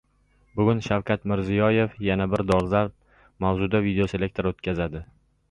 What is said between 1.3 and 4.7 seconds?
Mirziyoyev yana bir dolzarb mavzuda videoselektor